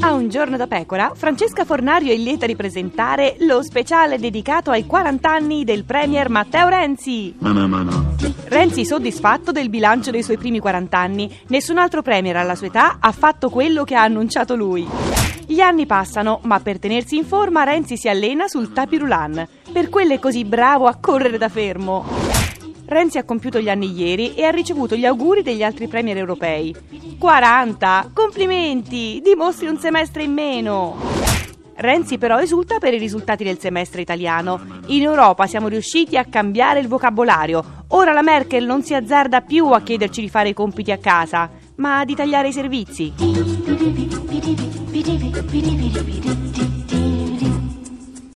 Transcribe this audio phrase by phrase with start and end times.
[0.00, 4.84] A un giorno da pecora, Francesca Fornario è lieta di presentare lo speciale dedicato ai
[4.84, 7.34] 40 anni del Premier Matteo Renzi.
[8.44, 11.34] Renzi soddisfatto del bilancio dei suoi primi 40 anni.
[11.48, 14.86] Nessun altro Premier alla sua età ha fatto quello che ha annunciato lui.
[15.46, 19.46] Gli anni passano, ma per tenersi in forma Renzi si allena sul tapirulan.
[19.72, 22.33] Per quello è così bravo a correre da fermo.
[22.86, 26.74] Renzi ha compiuto gli anni ieri e ha ricevuto gli auguri degli altri premier europei.
[27.18, 28.10] 40!
[28.12, 29.20] Complimenti!
[29.22, 30.96] Dimostri un semestre in meno!
[31.76, 34.60] Renzi però esulta per i risultati del semestre italiano.
[34.86, 37.84] In Europa siamo riusciti a cambiare il vocabolario.
[37.88, 41.50] Ora la Merkel non si azzarda più a chiederci di fare i compiti a casa,
[41.76, 43.12] ma di tagliare i servizi.